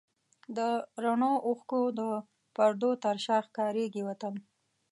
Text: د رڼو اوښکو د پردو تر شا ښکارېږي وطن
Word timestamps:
د 0.57 0.59
رڼو 1.03 1.33
اوښکو 1.47 1.81
د 1.99 2.01
پردو 2.55 2.91
تر 3.03 3.15
شا 3.25 3.37
ښکارېږي 3.47 4.01
وطن 4.09 4.33